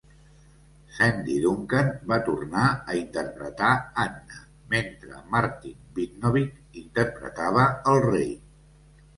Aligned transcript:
Sandy 0.99 1.35
Duncan 1.43 1.91
va 2.11 2.17
tornar 2.29 2.63
a 2.71 2.95
interpretar 3.01 3.69
Anna, 4.05 4.41
mentre 4.73 5.21
Martin 5.37 5.79
Vidnovic 6.01 6.81
interpretava 6.85 7.69
el 7.95 8.03
rei. 8.11 8.35